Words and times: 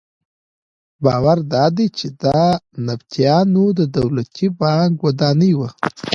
باور 1.03 1.37
دادی 1.53 1.87
چې 1.97 2.07
دا 2.23 2.41
د 2.57 2.75
نبطیانو 2.87 3.65
د 3.79 3.81
دولتي 3.97 4.47
بانک 4.59 4.95
ودانۍ 5.05 5.51
وه. 5.59 5.69